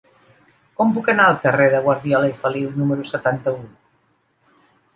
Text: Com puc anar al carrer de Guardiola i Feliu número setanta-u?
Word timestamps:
Com 0.79 0.93
puc 0.95 1.11
anar 1.13 1.27
al 1.31 1.37
carrer 1.43 1.67
de 1.75 1.83
Guardiola 1.89 2.31
i 2.33 2.35
Feliu 2.41 2.73
número 2.81 3.07
setanta-u? 3.13 3.63